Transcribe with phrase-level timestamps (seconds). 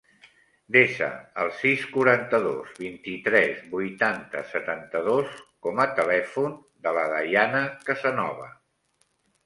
[0.75, 1.09] Desa
[1.43, 5.39] el sis, quaranta-dos, vint-i-tres, vuitanta, setanta-dos
[5.69, 8.55] com a telèfon de la Dayana Casanova.